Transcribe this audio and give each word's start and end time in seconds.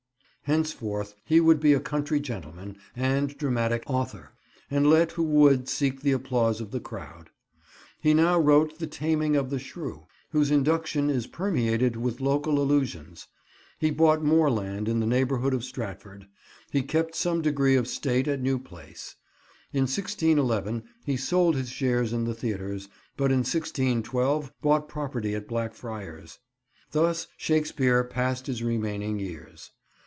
Henceforth 0.45 1.15
he 1.23 1.39
would 1.39 1.61
be 1.61 1.71
a 1.71 1.79
country 1.79 2.19
gentleman 2.19 2.75
and 2.93 3.37
dramatic 3.37 3.83
author, 3.87 4.33
and 4.69 4.85
let 4.89 5.13
who 5.13 5.23
would 5.23 5.69
seek 5.69 6.01
the 6.01 6.11
applause 6.11 6.59
of 6.59 6.71
the 6.71 6.81
crowd. 6.81 7.29
He 8.01 8.13
now 8.13 8.37
wrote 8.37 8.77
the 8.77 8.87
Taming 8.87 9.37
of 9.37 9.49
the 9.49 9.59
Shrew, 9.59 10.07
whose 10.31 10.51
induction 10.51 11.09
is 11.09 11.25
permeated 11.25 11.95
with 11.95 12.19
local 12.19 12.59
allusions; 12.61 13.27
he 13.79 13.91
bought 13.91 14.23
more 14.25 14.51
land 14.51 14.89
in 14.89 14.99
the 14.99 15.05
neighbourhood 15.05 15.53
of 15.53 15.63
Stratford; 15.63 16.27
he 16.69 16.81
kept 16.81 17.15
some 17.15 17.41
degree 17.41 17.77
of 17.77 17.87
state 17.87 18.27
at 18.27 18.41
New 18.41 18.59
Place. 18.59 19.15
In 19.71 19.83
1611 19.83 20.83
he 21.05 21.15
sold 21.15 21.55
his 21.55 21.69
shares 21.69 22.11
in 22.11 22.25
the 22.25 22.33
theatres, 22.35 22.89
but 23.15 23.31
in 23.31 23.37
1612 23.37 24.51
bought 24.61 24.89
property 24.89 25.33
at 25.33 25.47
Blackfriars. 25.47 26.39
Thus 26.91 27.27
Shakespeare 27.37 28.03
passed 28.03 28.47
his 28.47 28.61
remaining 28.61 29.17
years. 29.17 29.71